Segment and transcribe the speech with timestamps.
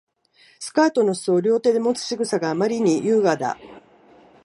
[0.59, 3.59] スカートの裾を両手でもつ仕草があまりに優雅だ